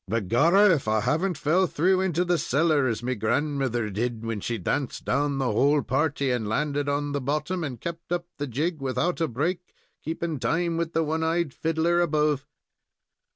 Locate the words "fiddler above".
11.53-12.47